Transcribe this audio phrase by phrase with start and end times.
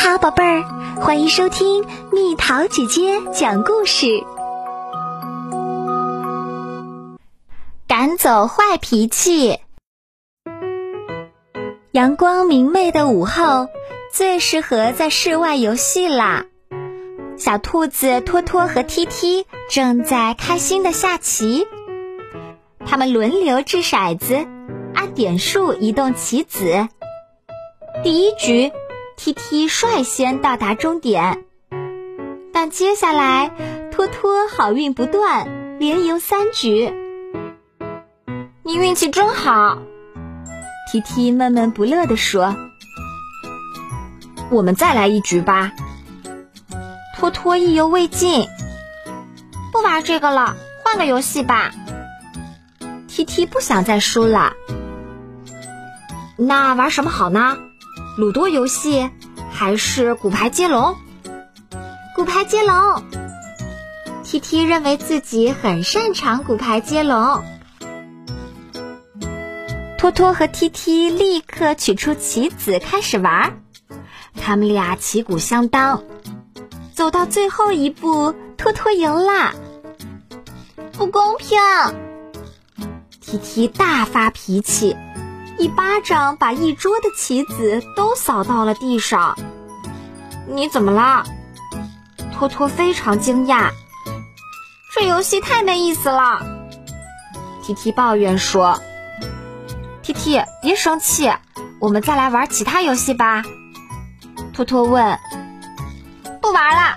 [0.00, 0.62] 好，宝贝儿，
[1.00, 4.22] 欢迎收听蜜桃姐姐讲故事。
[7.88, 9.58] 赶走坏脾气。
[11.90, 13.66] 阳光明媚的午后，
[14.12, 16.46] 最适合在室外游戏啦。
[17.36, 21.66] 小兔子托托和 T T 正在开心的下棋，
[22.86, 24.46] 他们轮流掷骰子，
[24.94, 26.86] 按点数移动棋子。
[28.04, 28.70] 第一局。
[29.18, 31.44] T T 率先到达终点，
[32.52, 33.50] 但接下来
[33.90, 36.94] 托托好运不断，连赢三局。
[38.62, 39.78] 你运气真好
[40.92, 42.54] ，T T 闷闷不乐地说
[44.52, 45.72] ：“我们再来一局吧。”
[47.18, 48.46] 托托意犹未尽，
[49.72, 51.72] 不玩这个了，换个游戏吧。
[53.08, 54.52] T T 不想再输了，
[56.36, 57.58] 那玩什么好呢？
[58.18, 59.08] 鲁多游戏
[59.48, 60.96] 还是骨牌接龙？
[62.16, 63.04] 骨牌接龙。
[64.24, 67.44] T T 认为自己很擅长骨牌接龙。
[69.96, 73.62] 托托和 T T 立刻取出棋子开始玩，
[74.34, 76.02] 他们俩旗鼓相当。
[76.92, 79.54] 走到最后一步，托托赢了。
[80.90, 81.56] 不公平
[83.20, 84.96] ！T T 大发脾气。
[85.58, 89.36] 一巴掌把一桌的棋子都扫到了地上。
[90.46, 91.24] 你怎么了？
[92.32, 93.70] 托托非常惊讶。
[94.94, 96.40] 这游戏太没意思了。
[97.62, 98.80] 提提抱怨说
[100.02, 101.30] ：“T T 别生气，
[101.80, 103.42] 我们再来玩其他游戏吧。”
[104.54, 105.18] 托托问
[106.40, 106.96] ：“不玩了。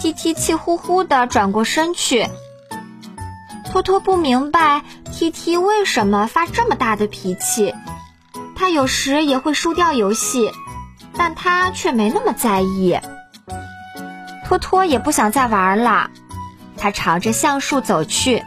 [0.00, 2.26] ”T T 气呼呼的转过身去。
[3.76, 4.80] 托托不明白。
[5.12, 7.74] T T 为什么发这么大的脾气？
[8.54, 10.50] 他有时也会输掉游戏，
[11.12, 12.98] 但他却没那么在意。
[14.46, 16.10] 托托也不想再玩了，
[16.78, 18.42] 他朝着橡树走去，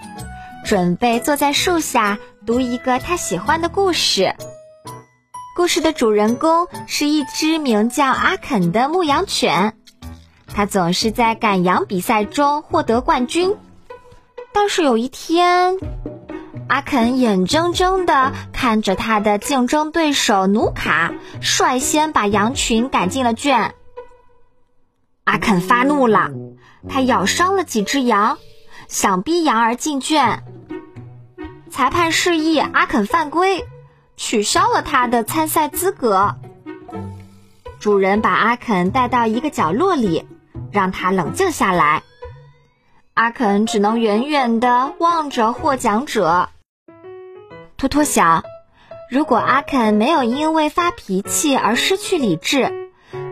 [0.66, 2.18] 准备坐在树下
[2.48, 4.36] 读一个他喜欢的故事。
[5.56, 9.76] 故事的主人公是一只名叫阿肯的牧羊犬，
[10.48, 13.56] 它总是在赶羊比赛中获得冠军。
[14.54, 15.78] 但是有一天，
[16.68, 23.74] 阿肯眼睁睁地看着他的竞争对手努卡率先把羊群赶进了圈。
[25.24, 26.32] 阿肯发怒了，
[26.88, 28.38] 他咬伤了几只羊，
[28.88, 30.44] 想逼羊儿进圈。
[31.70, 33.66] 裁判示意阿肯犯规，
[34.18, 36.36] 取消了他的参赛资格。
[37.80, 40.26] 主人把阿肯带到一个角落里，
[40.72, 42.04] 让他冷静下来。
[43.20, 46.48] 阿肯只能远远地望着获奖者。
[47.76, 48.46] 托托想，
[49.12, 52.72] 如果阿肯没有因为发脾气而失去理智，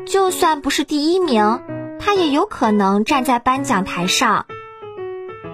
[0.06, 1.62] 就算不是第一名，
[2.02, 4.46] 他也有可能站在颁奖台上。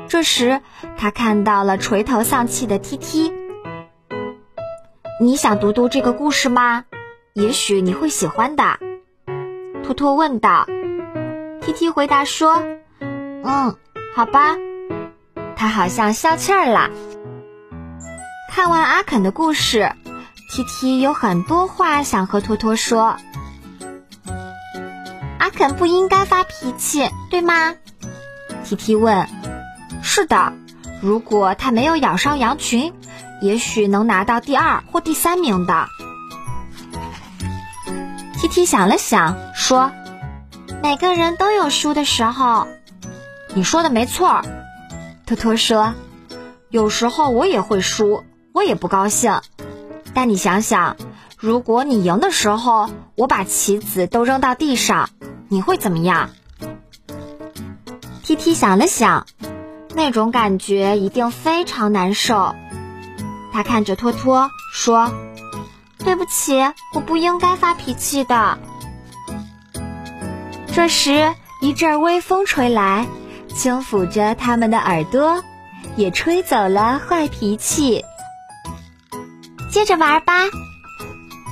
[0.08, 0.62] 这时，
[0.98, 3.32] 他看到了垂头丧气的 T T。
[5.22, 6.86] 你想读读这个故事吗？
[7.34, 8.80] 也许你会喜欢的。
[9.84, 10.66] 托托问道。
[11.62, 12.64] T T 回答说
[13.46, 13.76] ：“嗯，
[14.16, 14.56] 好吧。”
[15.56, 16.90] 他好像消气儿了。
[18.50, 19.96] 看完阿肯的故事
[20.51, 23.18] ，T T 有很多话想和托托说。
[25.40, 27.75] 阿肯不应该发脾气，对吗
[28.66, 29.28] ？T T 问。
[30.01, 30.53] 是的，
[31.01, 32.94] 如果他没有咬伤羊群，
[33.41, 35.88] 也许能拿到第二或第三名的。
[38.40, 39.91] T T 想了想，说
[40.84, 42.68] ：“每个人都有输的时候。”
[43.56, 44.41] 你说的没错，
[45.25, 45.94] 托托说
[46.69, 49.41] ：“有时候我也会输。”我也不高兴，
[50.14, 50.96] 但你想想，
[51.40, 55.09] 如果你赢的时候，我把棋子都扔到地上，
[55.47, 56.30] 你会怎么样
[58.24, 59.25] ？T T 想了想，
[59.96, 62.53] 那种感觉一定非常难受。
[63.52, 65.12] 他看着托托说
[65.97, 66.62] ：“对不起，
[66.94, 68.60] 我不应该发脾气的。”
[70.72, 73.07] 这时，一阵微风吹来，
[73.56, 75.44] 轻抚着他们的耳朵，
[75.96, 78.04] 也吹走了坏脾气。
[79.72, 80.34] 接着玩吧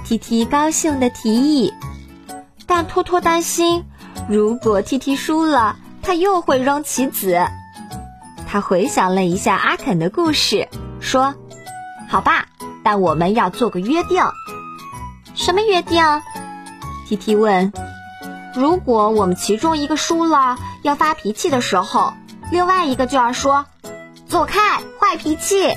[0.05, 1.73] ，T T 高兴的提议，
[2.67, 3.85] 但托托担心，
[4.27, 7.47] 如果 T T 输了，他又会扔棋子。
[8.47, 10.67] 他回想了一下阿肯的故事，
[10.99, 11.33] 说
[12.09, 12.47] ：“好吧，
[12.83, 14.23] 但我们要做个约定。”
[15.33, 16.03] 什么约定
[17.07, 17.71] ？T T 问。
[18.53, 22.13] 如果我们其中一个输了，要发脾气的时候，
[22.51, 23.65] 另外一个就要说
[24.27, 24.59] ：“走开，
[24.99, 25.73] 坏脾气。”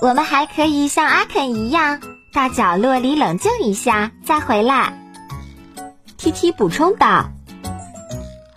[0.00, 2.00] 我们还可以像阿肯一样，
[2.32, 4.98] 到角落里冷静一下再回来。
[6.16, 7.26] T T 补充道。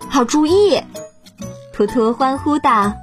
[0.10, 0.82] 好主意，
[1.74, 2.94] 托托欢呼道。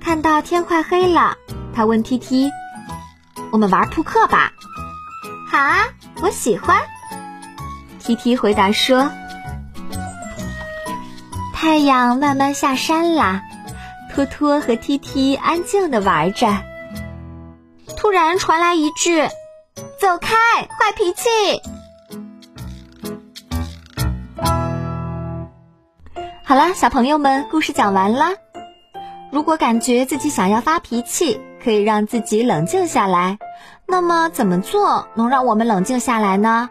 [0.00, 1.36] 看到天快黑了，
[1.74, 2.50] 他问 T T：“
[3.50, 4.52] 我们玩扑克吧
[5.50, 5.84] ？”“好啊，
[6.22, 6.80] 我喜欢。
[8.08, 9.10] ”T T 回答说。
[11.54, 13.42] 太阳慢慢下山啦，
[14.10, 16.46] 托托和 T T 安静的玩着。
[17.98, 19.28] 突然传来一句
[20.00, 21.28] ：“走开，坏脾气！”
[26.44, 28.30] 好啦，小朋友们，故事讲完啦。
[29.30, 33.36] 如果感觉自己想要发脾气，可以让自己冷静下来。
[33.86, 36.70] 那么怎么做能让我们冷静下来呢？